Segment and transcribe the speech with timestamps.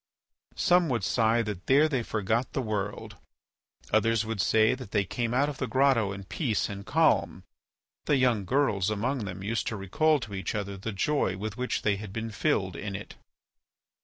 [0.55, 3.17] Some would sigh that there they forgot the world;
[3.93, 7.43] others would say that they came out of the grotto in peace and calm;
[8.05, 11.83] the young girls among them used to recall to each other the joy with which
[11.83, 13.13] they had been filled in it.